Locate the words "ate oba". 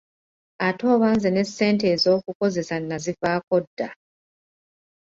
0.67-1.07